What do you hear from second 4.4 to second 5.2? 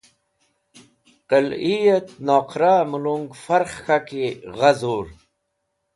gha zur.